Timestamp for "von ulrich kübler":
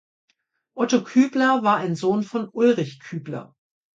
2.23-3.55